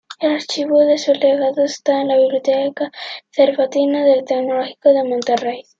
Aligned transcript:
El 0.19 0.31
archivo 0.31 0.79
de 0.79 0.97
su 0.97 1.13
legado 1.13 1.63
está 1.63 2.01
en 2.01 2.07
la 2.07 2.17
Biblioteca 2.17 2.91
Cervantina 3.29 4.03
del 4.03 4.25
Tecnológico 4.25 4.89
de 4.89 5.03
Monterrey. 5.03 5.63